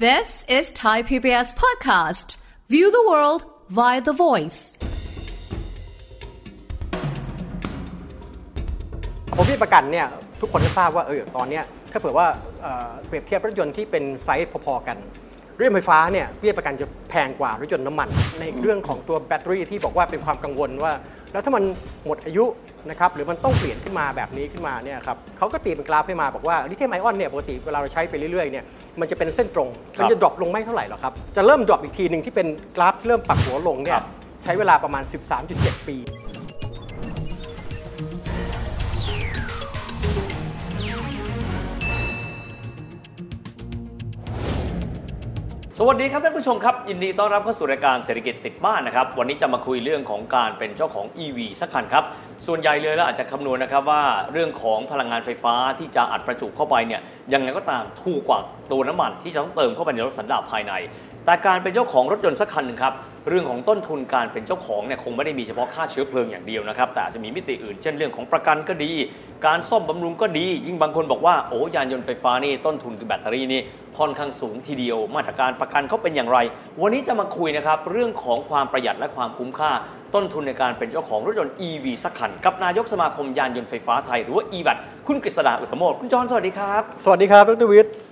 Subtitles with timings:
[0.00, 2.34] This is Thai PBS Podcast.
[2.68, 4.58] View the world via the voice.
[9.36, 10.06] ผมพี่ประกันเนี่ย
[10.40, 12.26] ทุกคนก็ทราบว่าเออตอนเนี้ยถ้าเผื่อว่า
[12.62, 14.96] เอ่อเปรียบเทียบรถยนต์ที่เป็นไซส์พอๆกัน
[15.58, 18.08] เรื่องไฟฟ้าเนี่ยเบี้ยประกันจะแพงกว่ารถยนต์น้ำมัน
[18.40, 20.92] ในเรื่องของตัวแบตเตอรี่ที่บอกว่าเป็นความกังวลว่า
[21.34, 21.64] แล้วถ้ามัน
[22.06, 22.44] หมดอายุ
[22.90, 28.64] นะครับหรือมันต้องเปลี่ยนขึ้นมาแบบนี้ขึ้นมาเนี่ยครับเขาก็ตีเป็นกราฟให้มาบอกว่าลิเธียมไอออนเนี่ยปกติเวลาเราใช้ไปเรื่อยๆเนี่ย
[29.00, 34.00] มันจะเป็นเส้นตรง มันจะดรอปลงไม่เท่าไหร่หรอกครับ จะเริ่มดรอปอีกทีหนึ่งที่เป็นกราฟที่เริ่มปักหัวลงเนี่ย
[34.44, 35.02] ใช้เวลาประมาณ
[35.44, 35.96] 13.7 ปี
[45.78, 52.04] สวัสดีครับท่านผู้ชมครับ ยินดีต้อนรับเข้าสู่รายการเศรษฐกิจติดบ้านนะครับ วันนี้จะมาคุยเรื่องของการเป็นเจ้าของ EV สักคันครับ
[52.46, 57.00] ส่วนใหญ่เลยแล้วอาจจะคำนวณนะครับว่าเรื่องของพลังงานไฟฟ้าที่จะอัดประจุเข้าไปเนี่ย
[57.32, 60.72] ยังไงก็ตามถูกกว่าตัวน้ำมันที่จะต้องเติมเข้าไปในรถสันดาปภายใน
[61.24, 62.94] แต่การเป็นเจ้าของรถยนต์สักคันหนึ่งครับ
[63.28, 68.92] เรื่องของต้นทุนการเป็นเจ้าของเนี่ยคงไม่ได้มีเฉพาะค่าเชื้อเพลิงอย่างเดียวนะครับ แต่อาจจะมีมิติอื่น เช่นเรื่องของประกันก็ดี
[69.46, 73.60] การซ่อมบำรุงก็ดี ยิ่งบางคนบอกว่าโอ้ยานยนต์ไฟฟ้านี่ต้นทุนคือแบตเตอรี่นี่
[73.98, 76.38] ค่อนข้างสูงทีเดียว มาตรการประกันเขาเป็นอย่างไร
[76.80, 79.72] วันนี้จะมาคุยนะครับเรื่องของความประหยัดและความคุ้มค่า
[80.14, 88.03] ต้นทุนในการเป็นเจ้าของรถยนต์ EV สักคันกับนายกสมาคมยานยนต์ไฟฟ้าไทยหรือว่า EVAT คุณกฤษดาอุตโมดคุณจอห์นสวัสดีครับ สวัสดีครับดรวิทย์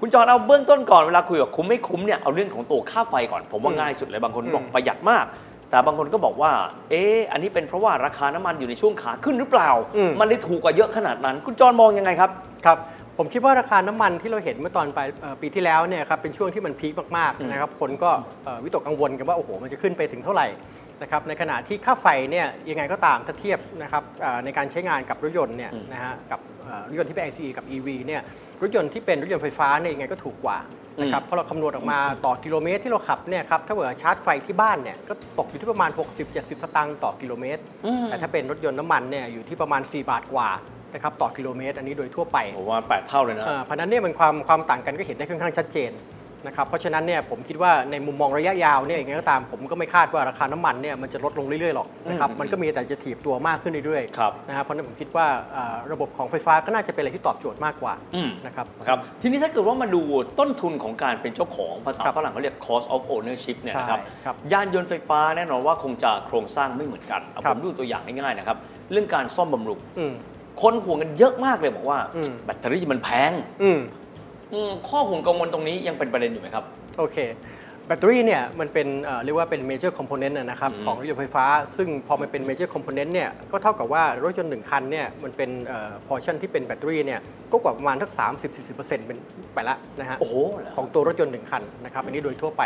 [0.00, 5.24] คุณจอห์นเอาเบื้องต้นก่อนเวลาคุยกับคุ้มไม่คุ้มเนี่ยเอาเรื่องของตัวค่าไฟก่อน ผมว่าอืมง่ายสุดเลยบางคนบอกอืมประหยัดมาก
[5.70, 6.52] แต่บางคนก็บอกว่า
[6.90, 9.70] เอ๊ะอันนี้เป็นเพราะว่าราคาน้ำมันอยู่ในช่วงขาขึ้นหรือเปล่า
[10.20, 12.30] มันเลยถูกกว่าเยอะขนาดนั้น คุณจอห์นมองยังไงครับ
[12.66, 12.78] ครับ
[13.18, 18.10] ผมคิดว่าราคาน้ำมันที่เราเห็นเมื่อตอนปลายเอ่อปีที่แล้วเนี่ยครับเป็นช่วงที่มันพีคมากอืมๆนะครับคนก็
[18.44, 20.46] เอ่อวิตกกังวลกันว่าโอ้โหมันจะขึ้นไปถึงเท่าไหร่
[21.02, 28.22] นะครับในขณะที่ค่าไฟเนี่ยยังไงก็ตามถ้าเทียบนะครับเอ่อในการใช้งานกับรถยนต์เนี่ยนะฮะกับเอ่อรถยนต์ที่เป็น ICE กับ EV เนี่ย
[28.62, 30.58] รถยนต์ที่เป็นรถยนต์ไฟฟ้าเนี่ยยังไงก็ถูกกว่า
[31.00, 35.90] นะครับเพราะเราคำนวณออกมาต่อกิโลเมตรที่เราขับเนี่ยครับถ้าเกิดชาร์จไฟที่บ้านเนี่ยก็ตกอยู่ที่ประมาณ
[36.26, 40.48] 60-70 สตางค์ต่อกิโลเมตรอืมแต่ถ้าเป็นรถยนต์น้ำมันเนี่ยอยู่ที่ประมาณ 4 บาทกว่า
[40.94, 45.90] นะครับต่อกิโลเมตร อันนี้โดยทั่วไปผมว่าแปดเท่าเลยนะเอ่อเพราะฉะนั้นเนี่ยมันความความต่างกันก็เห็นได้ค่อนข้างชัดเจน
[46.46, 60.02] นะครับเพราะฉะนั้นเนี่ยผมคิดว่าในมุมมองระยะยาวเนี่ยยังไงก็ตามผมก็ไม่คาดว่าราคาน้ำมันเนี่ยมันจะลดลงเรื่อยๆหรอกนะครับอืมมันก็มีแต่จะถีบตัวมากขึ้นเรื่อยครับ ๆนะครับเพราะฉะนั้นผมคิดว่าเอ่อระบบของไฟฟ้าก็น่าจะเป็นอะไรที่ตอบโจทย์มากกว่าอืม นะครับครับทีนี้ถ้าเกิดว่ามาดู
[60.38, 68.56] ต้นทุนของการเป็นเจ้าของภาษาครับฝรั่งเขาเรียก cost of ownership เนี่ยนะครับใช่ครับยานยนต์ไฟฟ้าแน่นอนว่าคงจะโครงสร้างไม่เหมือนกันเอาครัผบ มดูตัวอย่างง่ายๆนะครับ
[68.92, 70.14] เรื่องการซ่อมบำรุงอืม
[70.62, 73.32] คนห่วงกันเยอะมากเลยบอกว่า อืม แบตเตอรี่มันแพง
[73.62, 74.07] อืมอืม
[74.88, 76.64] ข้อห่วงกังวลตรงนี้ยังเป็นประเด็นอยู่ไหมครับ
[76.98, 77.18] โอเค
[77.86, 81.44] แบตเตอรี่เนี่ยมันเป็นเอ่อเรียกว่าเป็น major component นะครับอืมของรถยนต์ไฟฟ้า
[81.76, 85.50] ซึ่งพอมันเป็น major component เนี่ยก็เท่ากับว่ารถยนต์หนึ่งคันเนี่ยมันเป็น
[86.06, 87.20] portion ที่เป็นแบตเตอรี่เนี่ย
[87.52, 88.10] ก็กว่าประมาณสัก
[88.58, 89.18] 30-40%เป็น
[89.54, 92.62] ไปละนะฮะโอ้โหเหรอของตัวรถยนต์หนึ่งคันนะครับอันนี้โดยทั่วไป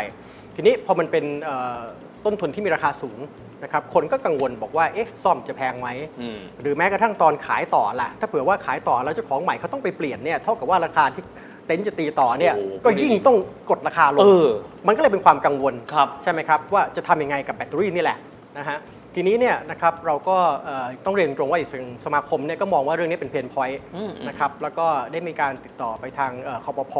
[0.55, 1.79] ทีนี้พอมันเป็นเอ่อ
[2.25, 3.19] ต้นทุนที่มีราคาสูง
[3.63, 5.87] นะครับคนก็กังวลบอกว่าเอ๊ะซ่อมจะแพงไหม
[6.21, 11.23] อืมหรือแม้กระทั่งตอนขายต่อล่ะ ถ้าเผื่อว่าขายต่อแล้วเจ้าของใหม่เขาต้องไปเปลี่ยนเนี่ยเท่ากับว่าราคาที่
[11.65, 13.37] เต็นท์จะตีต่อเนี่ยโอ้โหก็ยิ่งต้อง
[13.69, 14.47] กดราคาลงเออ
[14.87, 18.17] มันก็เลยเป็นความกังวลครับใช่ไหมครับว่าจะทำยังไงกับแบตเตอรี่นี่แหละ
[18.57, 18.79] นะฮะ
[19.17, 26.93] ทีนี้เนี่ยนะครับเราก็เอ่อต้องเรียนตรงว่าอีกสิ่งสมาคมเนี่ยก็มองว่าเรื่องนี้เป็นเพนพอยต์อืมนะครับแล้วก็ได้มีการติดต่อไปทางเอ่อคอปพ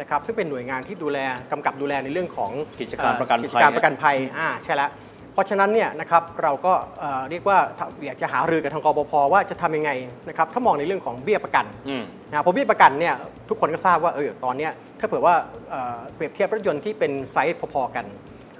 [0.00, 1.18] นะครับซึ่งเป็นหน่วยงานที่ดูแล
[1.52, 2.50] กำกับดูแลในเรื่องของ
[2.80, 5.07] กิจการประกันภัยกิจการประกันภัยอ่าใช่แล้วเพ
[5.38, 9.90] ราะฉะนั้นเนี่ยนะครับเราก็เอ่อเรียกว่าถ้าอยากจะหารือกับทางกปพว่าจะทำยังไง
[10.28, 13.14] นะครับถ้ามองในเรื่องของเบี้ยประกันอืมนะครับเพราะเบี้ยประกันเนี่ย
[13.48, 15.34] ทุกคนก็ทราบว่าเออตอนเนี้ยถ้าเผื่อว่า
[15.70, 18.04] เอ่อเปรียบเทียบรถยนต์ที่เป็นไซส์พอๆกัน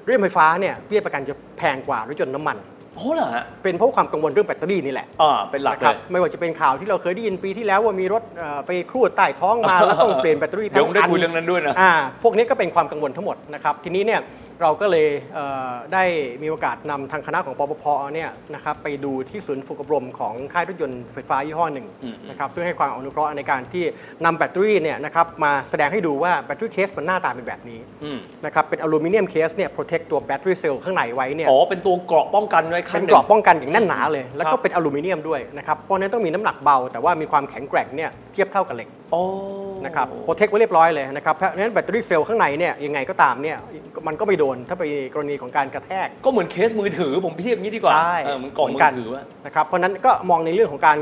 [0.04, 2.58] รถยนต์ไฟฟ้าเนี่ยเบี้ยประกันจะแพงกว่ารถยนต์น้ำมัน
[2.94, 14.20] โอ้เหรอฮะเป็นเพราะความกังวลเรื่องแบตเตอรี่นี่แหละอ่าเป็นหลักนะเลครับยไม่ว่าจะเป็นข่าวที่เราเคยได้ยินปีที่แล้วว่ามีรถเอ่อไปครูดใต้ท้องมาแล้วต้องเปลี่ยนแบตเตอรี่เดี๋ยวทั้ผมงได้อันคุยเรื่องนั้นด้วยนะอ่าพวกนี้ก็เป็นความกังวลทั้งหมดนะครับทีนี้เนี่ย
[14.62, 16.04] เราก็เลยเอ่อได้
[16.42, 23.84] มีโอกาสนำทางคณะของคปภเนี่ยนะครับไปดูที่ศูนย์ฝึกอบรมของค่ายรถยนต์ไฟฟ้ายี่ห้อหนึ่งอืมนะครับซึ่งให้ความอนุเคราะห์ในการที่
[24.24, 39.22] นำแบตเตอรี่เนี่ยนะครับมาแสดงให้ดูว่าแบตเตอรี่เคสมันหน้าตาเป็นแบบนี้อืมนะครับเป็นอลูมิเนียมเคสเนี่ย protect ตัวแบตเตอรี่เซลล์ข้างในไว้เนี่ยอ๋อเป็นตัวเกราะป้องกันไว้ข้างเป็นกรอบป้องกันอย่างแน่นหนาเลย แล้วก็ครับเป็นอลูมิเนียมด้วยนะครับเพราะฉะนั้นต้องมีน้ำหนักเบา แต่ว่ามีความแข็งแกร่งเนี่ยเทียบเท่ากับเหล็กโอ้
[39.86, 43.58] นะครับโปรเทคไว้เรียบร้อยเลยนะครับเพราะฉะนั้นแบตเตอรี่เซลล์ข้างในเนี่ยยังไงก็ตามเนี่ย
[44.06, 44.84] มันก็ไม่โดน ถ้าไป
[45.14, 50.98] กรณีของการกระแทก ก็เหมือนเคสมือถือผมเทียบอย่างนี้ดีกว่าใช่เออมันกล่องมือถือว่านะครับเพราะฉะนั้นก็มองในเรื่องของการ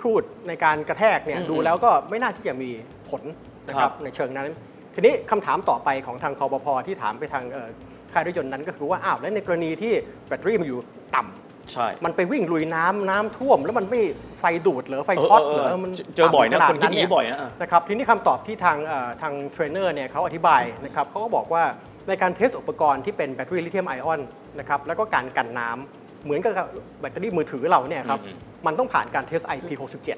[0.00, 2.70] ครูดในการกระแทกเนี่ยอืมดูแล้วก็ไม่น่าที่จะมี
[3.08, 3.22] ผล
[3.68, 4.48] นะคครัรับบในเชิงนั้น
[4.94, 7.68] ทีนี้คำถามต่อไปของทางคอปพที่ถามไปทางเอ่อ
[8.12, 9.92] ค่ายรถยนต์นั้นก็คือว่าอ้าวแล้วในกรณีที่
[10.28, 10.80] แบตเตอรี่มันอยู่
[11.16, 14.00] ต่ำใช่ มันไปวิ่งลุยน้ำน้ำท่วม แล้วมันไม่
[14.40, 21.62] ไฟดูดเหรอไฟช็อตเออเหรอเอออเออมันเจอบ่อยนะต่ำขคนคิดอย่างนี้เบ่อยนะนะครับทีนี้คำตอบที่ทางเอ่อทางเทรนเนอร์เนี่ยเขาอธิบายนะครับเขาก็บอกว่า
[22.10, 24.20] ในการ test อุปกรณ์ที่เป็นแบตเตอรี่ลิเธียมไอออน
[24.58, 26.52] นะครับแล้วก็การกันน้ำเหมือนกับ
[27.00, 28.36] แบตเตอรี่มือถือเราเนี่ยครับอืม
[28.66, 30.08] มันต้องผ่านการเทส IP67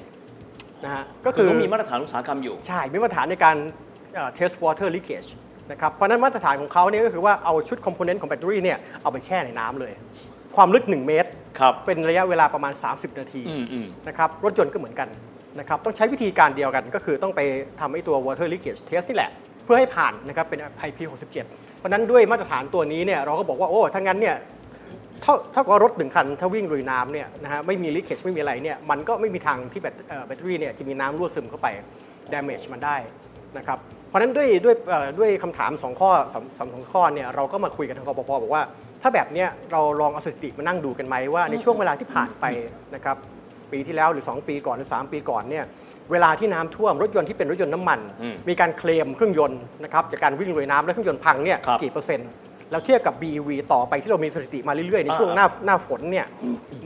[0.83, 3.55] นะฮะก็คืคืออเขามีมาตรฐานอุตสาหกรรมอยู่ ใช่ มีมาตรฐานในการ
[4.35, 5.29] เทส water leakage
[5.71, 9.93] นะครับเพราะฉะนั้นมาตรฐานของเขาเนี่ยก็คือว่าเอาชุด component ของแบตเตอรี่เนี่ยเอาไปแช่ในน้ำเลย
[10.55, 11.29] ความลึก 1 เมตร
[11.59, 15.09] ครับเป็นระยะเวลาประมาณ 30 นาทีอืมอืมนะครับรถยนต์ก็เหมือนกัน
[15.59, 17.41] นะครับต้องใช้วิธีการเดียวกันก็คือต้องไป
[17.79, 19.31] ทำไอ้ตัว water leakage test นี่แหละ
[19.63, 24.35] เพื่อให้ผ่านนะครับเป็น IP67 เพ ราะนั้นด้วยมาตรฐานตัวนี้เนี่ยเราก็บอกว่าโอ้ถ้างั้นเนี่ย
[25.21, 31.67] เท่าเท่ากับรถหนึ่งคันถ้าวิ่งลุยน้ำเนี่ยนะฮะไม่มี leakage ไม่มีอะไรเนี่ยมันก็ไม่มีทางที่แบตเอ่อแบตเตอรี่เนี่ยจะมีน้ำรั่วซึมเข้าไป
[32.33, 32.95] damage มันได้
[33.57, 33.77] นะครับ
[34.07, 34.75] เพราะฉะนั้นด้วยด้วย
[35.19, 38.63] ด้วยคำถาม 2 ข้อสามสองข้อเนี่ยเราก็มาคุยกันทางกปปบอกว่า
[39.01, 42.45] ถ้าแบบเนี้ยเราลองเอาสถิติมานั่งดูกันไหมว่าในช่วงเวลาที่ผ่านไป
[42.95, 43.17] นะครับ
[43.71, 45.65] ปีที่แล้วหรือ 2 ปีก่อนหรือ 3 ปีก่อนเนี่ย
[46.11, 52.29] เวลาที่น้ำท่วมรถยนต์ที่เป็นรถยนต์น้ำมันอืมมีการเคลมเครื่องยนต์นะครับจากการวิ่งลุยน้ำและเครื่องยนต์พังเนี่ยครับกี่เปอร์เซ็นต์
[52.71, 56.25] แล้วเทียบกับ BEV ต่อไปที่เรามีสถิติมาเรื่อยๆ ในช่วงอ่าหน้าหน้าฝนเนี่ย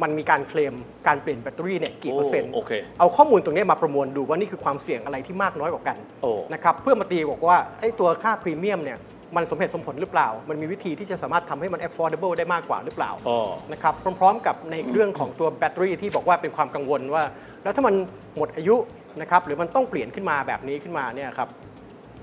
[0.01, 0.73] มันมีการเคลม
[1.07, 8.97] การเปลี่ยนแบตเตอรี่เนี่ยกี่เปอร์เซ็นต์โอเคเอาข้อมูลตรงนี้มาประมวลดูว่านี่คือความเสี่ยงอะไรที่มากน้อยกว่ากันโอ้นะครับเพื่อมาตีบอกว่าไอ้ตัวค่าพรีเมียมเนี่ย
[9.35, 13.39] มันสมเหตุสมผลหรือเปล่า มันมีวิธีที่จะสามารถทำให้มัน affordable ได้มากกว่าหรือเปล่าอ๋อ
[13.71, 17.23] นะครับพร้อม ๆ กับในเรื่องของตัวแบตเตอรี่ที่บอกว่าเป็นความกังวลว่า
[17.63, 17.95] แล้วถ้ามัน
[18.37, 18.75] หมดอายุ
[19.21, 21.49] นะครับหรือมันต้องเปลี่ยนขึ้นมาแบบนี้ขึ้นมาเนี่ยครับ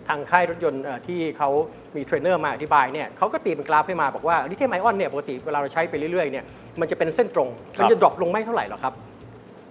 [0.08, 1.50] ทางค่ายรถยนต์เอ่อที่เขา
[1.96, 6.44] มีเทรนเนอร์มาอธิบายเนี่ยเขาก็ตีเป็นกราฟให้มาบอกว่าลิเธียมไอออนเนี่ยปกติเวลาเราใช้ไปเรื่อยๆเนี่ย
[6.81, 8.94] มันจะเป็นเส้นตรงครับมันจะ drop ลงไม่เท่าไหร่หรอกครับ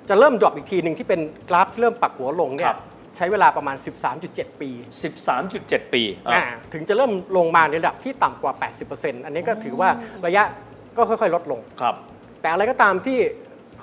[0.10, 2.80] จะเริ่มดรอปอีกทีหนึ่งที่เป็นกราฟที่เริ่มปักหัวลงเนี่ครัยบ
[3.18, 3.76] ใช้เวลาประมาณ
[4.20, 4.70] 13.7 ปี
[5.32, 6.44] 13.7 ปีอะอ่า
[6.74, 8.54] ถึงจะเริ่มลงมาในระดับที่ต่ำกว่า
[8.90, 9.90] 80%อันนี้ก็ถือว่า
[10.26, 10.44] ระยะ
[10.98, 11.96] ก็ค่อยๆ ลดลงครับ
[12.42, 13.20] แต่อะไรก็ตามที่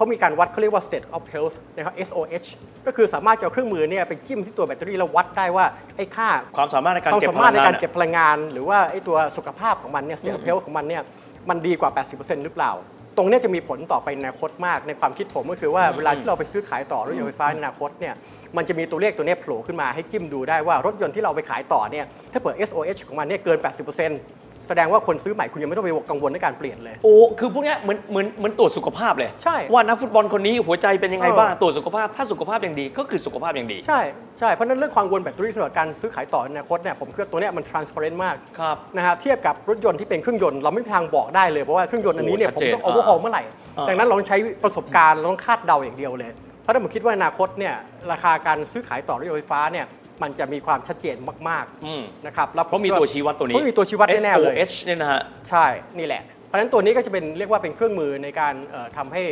[0.01, 2.49] เขามีการวัดเขาเรียกว่า state of health นะครับ SOH
[2.87, 5.67] ก็คือสามารถจะเอาเครื่องมือเนี่ยไปจิ้มที่ตัวแบตเตอรี่แล้ววัดได้ว่า
[5.97, 11.03] ไอ้ค่าความสามารถในการความเก็บสาพมารลัถงในงานการอะเก็บพลังงาน หรือว่าไอ้ตัวสุขภาพของมันเนี่ย state of health ของมันเนี่ย
[11.49, 18.15] มันดีกว่า 80%หรือเปล่าต รงเนี้ยจะมีผลต่อไปในอนาคตมากในความคิดผมก็คือว่าเวลาที่เราไปซื้อขายต่อรถยนต์ไฟฟ้าในอนาคตเนี่ย
[18.57, 34.01] มันจะมีตัวเลขตัวเนี้ยโผล่ขึ้นมาให้จิ้มดูได้ว่ารถยนต์ที่เราไปขายต่อเนี่ยถ้าเปิด SOH ของมันเนี่ยเกิน 80%แสดงว่าคนซื้อใหม่คุณยังไม่ต้องไปกังวลในการเปลี่ยนเลย โอ้คือพวกเนี้ยเหมือนเหมือนเหมือนตรวจสุขภาพเลยใช่ว่านักฟุตบอลคนนี้หัวใจเป็นยังไงเออบ้างตรวจสุขภาพถ้าสุขภาพยังดีก็คือสุขภาพยังดีใช่
[34.39, 42.73] ใช่เพราะฉะนั้นเรื่องความกังวลแบตเตอรี่สำหรับการซื้อขายต่อในอนาคตเนี่ยผมคิดว่าตัวเนี้ยมัน transparent มากครับนะฮะเทียบกับรถยนต์ที่เป็นเครื่องยนต์เราไม่มีทางบอกได้เลยเพราะว่าเครื่องยนต์อันนี้เนี่ยโอ้ผมชัดเจน
[43.09, 43.43] ต้อง overhaul เมื่อไหร่
[43.79, 47.75] อ่าดังนั้นเราต้องใช้ประสบการณ์เราต้องคาดเดาอย่างเดียวเลย เพราะฉะนั้นผมคิดว่าอนาคตเนี่ย
[48.13, 49.87] ราคาการซื้อขายต่อรถยนต์ไฟฟ้าเนี่ย
[50.23, 51.17] มันจะมีความชัดเจน
[51.49, 55.67] มากอืมๆนะครับแล้วเพราะมีตัวชี้วัดตัวนี้เพราะมีตัวชี้วัดแน่ๆเลย SOH เนี่ยนะฮะใช่
[55.99, 59.23] นี่แหละ เพราะฉะนั้นตัวนี้ก็จะเป็นเรียกว่าเป็นเครื่องมือในการเอ่อทำให้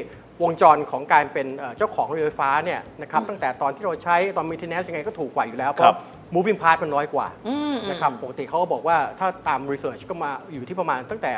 [0.42, 5.96] วงจรของการเป็นเอ่อเจ้าของรถไฟฟ้าเนี่ยนะครับตั้งแต่ตอนที่เราใช้ตอน maintenance ยังไงก็ถูกกว่าอยู่แล้วเพครัราะบ
[6.34, 11.32] moving part มันน้อยกว่าอืมนะครับปกติเขาก็บอกว่าถ้าตาม research ก็มาอยู่ที่ประมาณตั้งแต่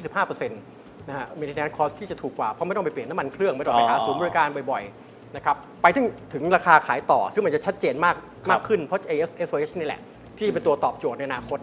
[0.00, 8.14] 15-25% นะฮะ maintenance cost ที่จะถูกกว่า เพราะไม่ต้องไปเปลี่ยนน้ำมันเครื่อง ไม่ต้องไปหาอ๋อศูนย์บริการบ่อยๆนะครับไปถึงถึงราคาขายต่อ ซึ่งมันจะชัดเจนมาก
[8.44, 10.00] ครับมากขึ้นเพราะ AS SOH นี่แหละ
[10.38, 11.58] ที่เป็นตัวตอบโจทย์ในอนาคต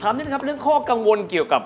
[0.00, 1.62] ถามนิดนะครับเรื่องข้อกังวลเกี่ยวกับ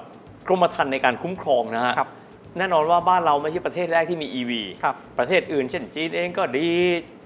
[0.46, 2.10] กรมธรรม์ในการคุ้มครองนะฮะครับ
[2.58, 4.52] แน่นอนว่าบ้านเราไม่ใช่ประเทศแรกที่มี EV
[4.84, 6.66] ครับประเทศอื่น เช่นจีนเองก็ดี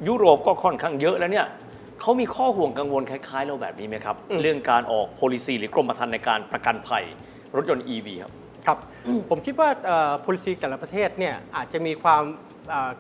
[0.09, 1.47] ยุโรปก็ค่อนข้างเยอะแล้วเนี่ย
[2.01, 7.05] เขามีข้อห่วงกังวลคล้ายๆเราแบบนี้ไหมครับอืมเรื่องการออก policy หรือกรมธรรม์ในการประกันภัย
[7.57, 8.33] รถยนต์ EV ครับ
[8.67, 8.79] ครับ
[9.31, 12.23] ผมคิดว่าเอ่อ policy แต่ละประเทศเนี่ยอาจจะมีความ
[12.71, 12.91] เอ่อ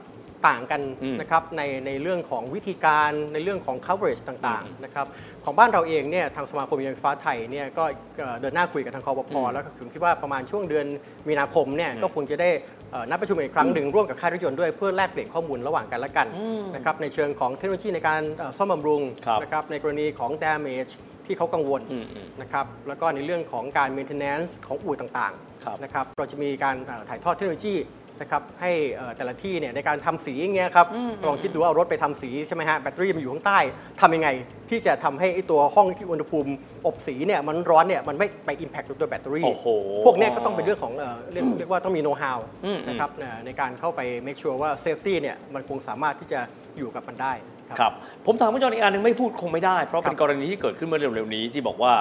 [0.48, 5.06] ต่างกันอืมนะครับในในเรื่องของวิธีการในเรื่องของ coverage ต่างๆนะครับ
[5.44, 7.84] ของบ้านเราเองเนี่ยทางสมาคมยานไฟฟ้าไทยเนี่ยก็
[8.18, 10.86] เอ่อเดินหน้าคุยกับทางคอปพแล้วก็ผมคิดว่าประมาณช่วงเดือน
[11.28, 16.26] มีนาคมเนี่ยก็คงจะได้เอ่อ นัดประชุมอีกครั้งหนึ่งร่วมกับค่ายรถยนต์ด้วยเพื่อแลกเปลี่ยนข้อมูลระหว่างกันและกัน
[16.74, 20.90] นะครับในเชิงของเทคโนโลยีในการเอ่อซ่อมบำรุงครับนะครับในกรณีของ damage
[21.26, 27.74] ที่เขากังวลอืมอืมนะครับแล้วก็ในเรื่องของการ maintenance ของอู่ต่างครับๆนะครับเราจะมีการเอ่อถ่ายทอดเทคโนโลยี
[28.20, 30.86] นะครับให้เอ่อแต่ละที่เนี่ยในการทำสีอย่างเงี้ยครับ
[31.28, 33.58] ลองคิดดูว่าเอารถไปทำสีใช่ไหมฮะแบตเตอรี่มันอยู่ข้างใต้
[34.00, 34.28] ทำยังไง
[34.70, 36.52] ที่จะทำให้ไอ้ตัวห้องที่อุณหภูมิ
[36.86, 39.66] อบสีเนี่ยมันร้อนเนี่ยมันไม่ไป impact กับตัวแบตเตอรี่โอ้โห
[40.06, 46.40] พวกเนี้ยก็ต้องเป็นเรื่องของเอ่อเรียกเรียกว่าต้องมี know how อืมนะครับเอ่อในการเข้าไป make sure ว่า safety เนี่ยมันคงสามารถที่จะ
[46.78, 47.32] อยู่กับมันได้
[47.68, 47.92] ครับครับ
[48.26, 51.92] ผมถามคุณจอห์นอีกอันหนึงไม่พูดคงไม่ได้ เพราะครับเป็นกรณีที่เกิดขึ้นเมื่อเร็วๆนี้ที่บอกว่า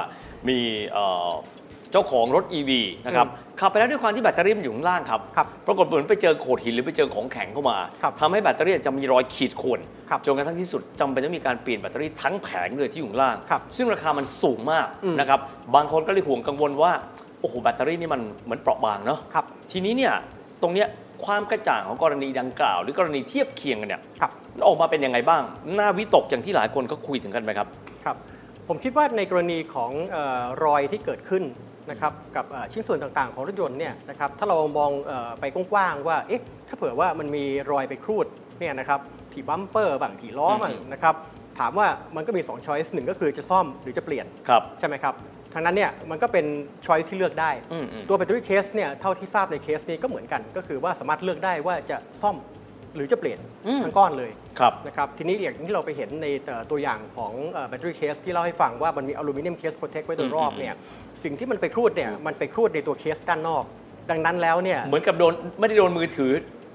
[0.50, 0.60] มี
[1.92, 2.72] เอ่อเจ้าของรถ EV
[3.06, 3.28] นะครับ
[3.60, 9.80] ขับไปแล้วด้วยความที่แบตเตอรี่มันอยู่ข้างล่างครับครับปรากฏเหมือนไปเจอโขดหินหรือไปเจอของแข็งเข้ามาครับทำให้แบตเตอรี่จะมีรอยขีดข่วน
[10.10, 15.40] ครับจนกระทั่งที่สุดจำเป็นต้องมีการเปลี่ยนแบตเตอรี่ทั้งแผงเลยที่อยู่ข้างล่างครับซึ่งราคามันสูงมากอืมนะครับ
[15.76, 16.92] บางคนก็เลยห่วงกังวลว่า
[17.42, 20.14] โอ้โหแบตเตอรี่นี่มันเหมือนเปราะบางเนาะครับทีนี้เนี่ย
[20.62, 20.88] ตรงเนี้ย
[21.26, 24.32] ความกระจ่างของกรณีดังกล่าว หรือกรณีเทียบเคียงกันเนี่ยครับ
[24.68, 25.42] ออกมาเป็นยังไงบ้าง
[25.80, 27.68] น่าวิตกอย่างที่หลายคนก็คุยถึงกันไหมครับ
[28.06, 28.18] ครับ
[28.68, 31.44] ผมคิดว่าในกรณีของเออรอยที่เกิดขึ้น
[31.92, 38.28] นะครับกับเอ่อชิ้นส่วนต่างๆของรถยนต์เนี่ยนะครับถ้าเรามองเออไปกว้างๆว่าเอ๊ะถ้าเผื่อว่ามันมีรอยไปครูด
[38.60, 39.00] เนี่ยนะครับ
[39.34, 41.16] ที่บัมเปอร์บ้างที่ล้อบ้างอืมนะครับ
[41.60, 45.14] ถามว่ามันก็มี2 choice หนึ่งก็คือจะซ่อมหรือจะเปลี่ยนครับใช่ไหมครับ
[45.54, 46.46] ทั้งนั้นเนี่ยมันก็เป็น
[46.86, 52.36] choice ที่เลือกได้อืมอืมตัว battery case เนี่ยเท่าที่ทราบในเคสนี้ก็เหมือนกัน ก็คือว่าสามารถเลือกได้ว่าจะซ่อม
[52.96, 57.34] หรือจะเปลี่ยนอืมทั้งก้อนเลยครับนะครับทีนี้อย่างที่เราไปเห็นในเอ่อตัวอย่างของ
[57.68, 60.74] แบตเตอรี่เคสที่เล่าให้ฟังว่ามันมีอลูมิเนียม case protect ไว้โดยรอบเนี่ย
[61.24, 63.64] สิ่งที่มันไปครูดเนี่ยมันไปครูดในตัวเคสด้านนอก
[64.12, 66.32] ดังนั้นแล้วเนี่ยเหมือนกับโดนไม่ได้โดนมือถือ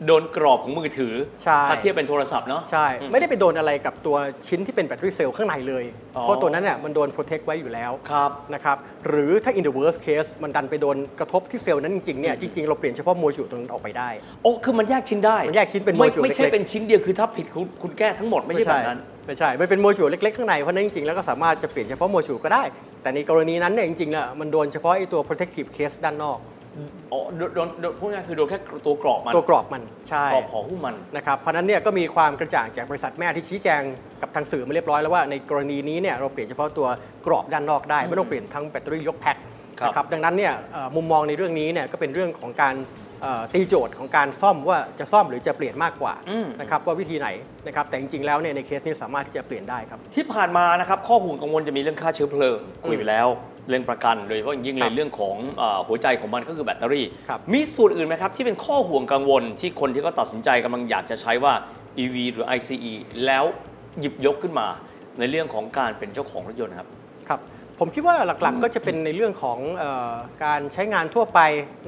[0.07, 4.17] โดนกรอบของมือถือ ใช่ ถ้าเทียบเป็นโทรศัพท์เนาะ ใช่ อืมไม่ได้ไปโดนอะไรกับตัว
[4.49, 5.85] ชิ้นที่เป็นแบตเตอรี่เซลล์ข้างในเลย
[6.17, 8.77] อ๋อ เพราะตัวนั้นเนี่ยมันโดน protect ไว้อยู่แล้วครับ นะครับ
[9.09, 14.09] หรือถ้า in the worst case มันดันไปโดนกระทบที่เซลล์นั้นจริงๆเนี่ยจริงๆเราเปลี่ยนเฉพาะโมจูลตรงนั้นออกไปได้
[14.43, 22.63] โอ้ คือมันแยกชิ้นได้มันแยกชิ้นเป็นไม่โมจูลไม่ใช่เล็กๆ เป็นชิ้นเดียว คือถ้าผิดคุณคุณแก้ทั้งหมดไม่ใช่แบบนั้น ไม่ใช่ มันเป็นโมจูลเล็กๆ ข้างใน เพราะฉะนั้นจริงๆ แล้วก็สามารถจะเปลี่ยนเฉพาะโมจูลก็ได้
[23.03, 26.39] แต่ในกรณีนั้นเนี่ยจริงๆแล้วมันโดนเฉพาะไอ้ตัว protective case ด้านนอก
[27.13, 33.83] อ๋อโดนโดนโดนพูดง่ายๆคือโดนแค่ตัวกรอบมันตัวกรอบมันใช่กรอบห่อหุ้มมันนะครับเพราะฉะนั้นเนี่ยก็มีความกระจ่างจากบริษัทแม่ที่ชี้แจง
[34.23, 36.89] กับทางสื่อมาเรียบร้อยแล้วว่าในกรณีนี้เนี่ยเราเปลี่ยนเฉพาะตัว
[37.27, 39.37] กรอบด้านนอกได้ไม่ต้องเปลี่ยนทั้งแบตเตอรี่ยกแพ็ค
[39.81, 43.04] ครับนะครับดังนั้นเนี่ยเอ่อมุมมองในเรื่องนี้เนี่ยก็เป็นเรื่องของการเอ่อ
[43.53, 47.29] ตีโจทย์ของการซ่อมว่าจะซ่อมหรือจะเปลี่ยนมากกว่าอืมนะครับว่าวิธีไหน
[47.67, 53.29] นะครับแต่จริงๆแล้วเนี่ยในเคสนี้สามารถที่จะเปลี่ยนได้ครับที่ผ่านมานะครับข้อห่วงกังวลจะมีเรื่องค่าเชื้อเพลิงคุยไปแล้ว
[53.69, 61.53] เรื่องประกันโดยเฉพาะอย่างยิ่งเลยครับเรื่องของเอ่อหัวใจของมันก็คือแบตเตอรี่ครับมีส่วนอื่นไหมครับที่เป็นข้อห่วงกังวลที่คนที่เขาตัดสินใจกำลังอยากจะใช้ว่า
[62.03, 62.93] EV หรือ ICE
[63.27, 63.45] แล้ว
[64.01, 64.67] หยิบยกขึ้นมา
[65.19, 67.04] ในเรื่องของการเป็นเจ้าของรถยนต์ครับครับ
[67.79, 70.13] ผมคิดว่าหลักๆก็จะเป็นในเรื่องของเออ
[70.45, 71.41] การใช้งานทั่วไป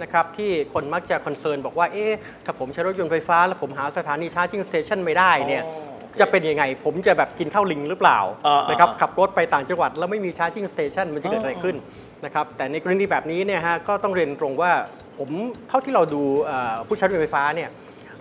[0.03, 2.13] นะครับที่คนมักจะ concern บอกว่าเอ๊ะ
[2.45, 11.77] ถ้าผมใช้รถยนต์ไฟฟ้า แล้วผมหาสถานี charging station ไม่ได้เนี่ยอ๋อโอเคจะเป็นยังไง ผมจะแบบกินข้าวลิงหรือเปล่าอ่าๆนะครับขับรถไปต่างจังหวัด แล้วไม่มีชาร์จิ่งสเตชันมันจะเกิดอะไรขึ้น
[12.25, 14.73] นะครับแต่ในกรณีแบบนี้เนี่ยฮะก็ต้องเรียนตรงว่า
[15.19, 15.31] ผม
[15.69, 17.69] เท่าที่เราดูเอ่อผู้ใช้รถยนต์ไฟฟ้าเนี่ย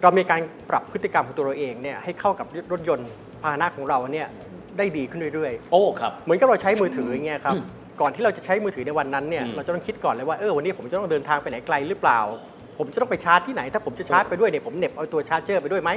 [0.02, 3.10] เรามีการปรับพฤติกรรมของตัวเราเองเนี่ยให้เข้ากับรถยนต์
[3.42, 4.28] พาหนะของเราเนี่ย
[4.78, 7.56] ได้ดีขึ้นเรื่อยๆ โอ้ครับ เหมือนกับเราใช้มือถืออย่างเงี้ยครับ
[8.02, 12.20] ก่อนที่เราจะใช้มือถือในวันนั้นเนี่ยอืมเราจะต้องคิดก่อนเลยว่า เออ วันนี้ผมจะต้องเดินทางไปไหนไกลหรือเปล่า
[12.78, 15.92] ผมจะต้องไปชาร์จที่ไหน ถ้าผมจะชาร์จไปด้วยเนี่ย ผมเหน็บเอาตัวชาร์จเจอร์ไปด้วยไหม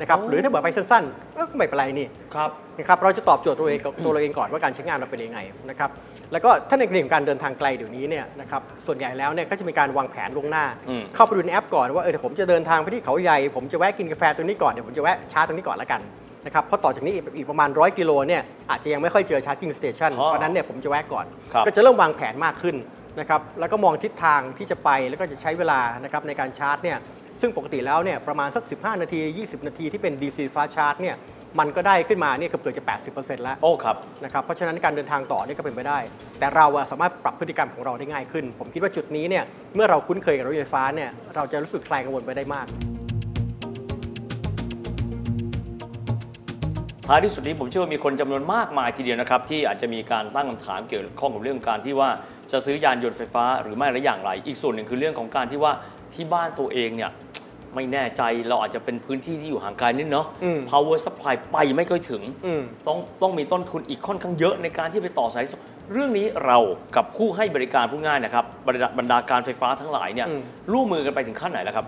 [0.00, 5.38] นะครับโอ้หรือถ้าเกิดไปสั้นๆเออก็ไม่เป็นไรนี่ ครับ นะครับ เราจะตอบโจทย์ตัวเองกับตัวเราเองก่อนว่าการใช้งานเราเป็นยังไง
[5.70, 5.90] นะครับ
[6.32, 16.00] แล้วก็ถ้าในกรณีของการเดินทางไกลเดี๋ยวนี้เนี่ยนะครับ ส่วนใหญ่แล้วเนี่ยก็จะมีการวางแผนล่วงหน้าอืมเข้าไปดูในแอปก่อนว่า เออเดี๋ยวผมจะเดินทางไปที่เขาใหญ่ ผมจะแวะกินกาแฟตรงนี้ก่อน เดี๋ยวผมจะแวะชาร์จตรงนี้ก่อนละกัน
[16.46, 22.76] นะครับเพราะต่อจากนี้อีกอีกประมาณ 100 กิโลเนี่ยอาจจะยังไม่ค่อยเจอ charging station อ๋อเพราะฉะนั้นเนี่ยผมจะแวะก่อนครับก็จะเริ่มวางแผนมากขึ้น
[23.20, 26.98] นะครับแล้วก็มองทิศทางที่จะไปแล้วก็จะใช้เวลานะครับในการชาร์จเนี่ย
[27.40, 31.16] ซึ่งปกติแล้วเนี่ยประมาณสัก 15 นาที 20 นาทีที่เป็น DC fast charge เนี่ย
[31.60, 35.98] มันก็ได้ขึ้นมาเนี่ยเกือบเกือบจะ 80%แล้ว โอ้ครับนะครับ เพราะฉะนั้นการเดินทางต่อเนี่ยก็เป็นไปได้
[36.38, 39.44] แต่เราอะสามารถปรับพฤติกรรมของเราได้ง่ายขึ้น ผมคิดว่าจุดนี้เนี่ย
[39.74, 42.66] เมื่อเราคุ้นเคยกับรถไฟฟ้าเนี่ยเราจะรู้สึกคลายกังวลไปได้มาก
[47.12, 52.10] ท้ายที่สุดนี้ผมเชื่อว่ามีคนจำนวนมากมายทีเดียวนะครับที่อาจจะมีการตั้งคำถามเกี่ยวข้องกับเรื่องการที่ว่า
[52.52, 55.72] จะซื้อยานยนต์ไฟฟ้าหรือไม่และอย่างไร อีกส่วนหนึ่งคือเรื่องของการที่ว่า
[56.14, 57.10] ที่บ้านตัวเองเนี่ย
[57.74, 65.46] ไม่แน่ใจเราอาจจะเป็นพื้นที่ที่อยู่ห่างไกลนิดเนาะอืม power supply ไปไม่ค่อยถึงอืมต้องต้องมีต้นทุนอีกค่อนข้างเยอะในการที่ไปต่อสาย
[65.92, 66.58] เรื่องนี้เรา
[66.96, 71.86] กับผู้ให้บริการผู้ง่ายนะครับบรรดาบรรดาการไฟฟ้าทั้งหลายเนี่ยอืมร่วมมือกันไปถึงขั้นไหนแล้วครับ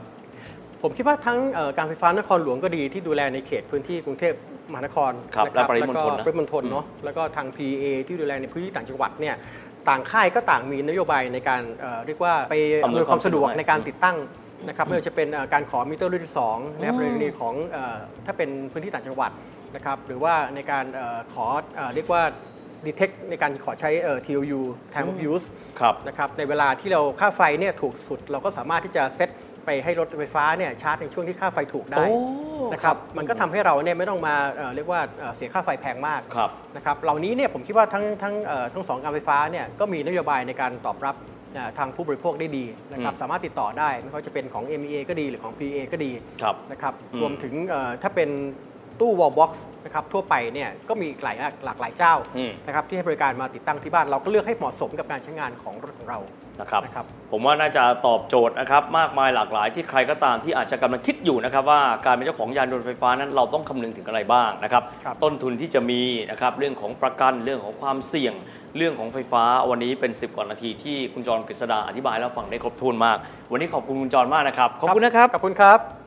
[0.82, 4.34] ผมคิดว่าทั้งเอ่อการไฟฟ้านครหลวงก็ดีที่ดูแลในเขตพื้นที่กรุงเทพ
[4.70, 9.36] มหานครครับนะและปริมณฑลแล้วนะก็ปริมณฑลเนาะแล้วก็ทาง PA ที่ดูแลในพื้นที่ต่างจังหวัดเนี่ย
[9.88, 14.16] ต่างค่ายก็ต่างมีนโยบายในการเอ่อเรียกว่าไปอำนวยความสะดวกในการติดตั้ง
[14.68, 19.30] นะครับไม่ว่าจะเป็นเอ่อการขอมิเตอร์รุ่นที่สองนะครับในกรณีของเอ่อถ้าเป็นพื้นที่ต่างจังหวัด
[19.74, 22.22] นะครับหรือว่าในการเอ่อขอเอ่อเรียกว่า
[22.86, 24.60] detect ในการขอใช้เอ่อ TOU
[24.92, 25.46] time of use
[25.80, 29.30] ครับนะครับในเวลาที่เราค่าไฟเนี่ยถูกสุดเราก็สามารถที่จะเซต
[29.64, 32.18] ไปให้รถไฟฟ้าเนี่ยชาร์จในช่วงที่ค่าไฟถูกได้โอ้
[32.72, 41.16] นะครับมันก็ทำให้เราเนี่ยไม่ต้องมาเอ่อเรียกว่าเอ่อเสียค่าไฟแพงมากครับนะครับเหล่านี้เนี่ยผมคิดว่าทั้งทั้งเอ่อทั้งสองการไฟฟ้าเนี่ยก็มีนโยบายในการตอบรับ
[41.54, 46.10] เอ่อทางผู้บริโภคได้ดีนะครับอืมสามารถติดต่อได้ไม่ว่าจะเป็นของ MEA ก็ดีหรือของ PA ก็ดี
[46.42, 48.30] ครับนะครับอืมรวมถึงเอ่อถ้าเป็น
[49.00, 49.50] ตู้ wall box
[49.84, 56.18] นะครับทั่วไปเนี่ยก็มีหลายหลากหลายเจ้าอืมนะครับที่ให้บริการมาติดตั้งที่บ้านเราก็เลือกให้เหมาะสมกับการใช้งานของรถของเรา
[56.60, 68.34] นะครับนะครับผมว่าน่าจะตอบโจทย์นะครับมากมายหลากหลายที่ใครก็ตามที่อาจจะกำลังคิดอยู่นะครับว่าการเป็นเจ้าของยานยนต์ไฟฟ้านั้นเราต้องคำนึงถึงอะไรบ้างนะครับครับต้นทุนที่จะมีนะครับเรื่องของประกันเรื่องของความเสี่ยง
[68.76, 73.18] เรื่องของไฟฟ้าวันนี้เป็น 10 กว่านาทีที่คุณจรกฤษดาอธิบายแล้วฟังได้ครบถ้วนมาก
[73.52, 76.01] วันนี้ขอบคุณคุณจรมากนะครับขอบคุณนะครับขอบคุณครับ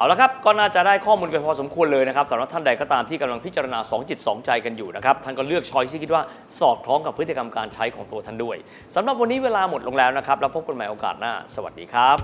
[0.00, 6.22] เอาละครับก็น่าจะได้ข้อมูลไปพอสมควรเลยนะครับสำหรับท่านใดก็ตามที่กำลังพิจารณา 2 จิต 2 ใจกันอยู่นะครับท่านก็เลือกช้อยที่คิดว่า
[6.58, 8.56] สอดคล้องกับพฤติกรรมการใช้ของตัวท่านด้วย
[8.94, 12.16] สำหรับวันนี้เวลาหมดลงแล้วนะครับ แล้วพบกันใหม่โอกาสหน้า สวัสดีครับ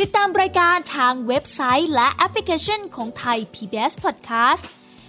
[0.00, 4.64] ติดตามรายการทางเว็บไซต์และแอปพลิเคชันของไทย PBS Podcast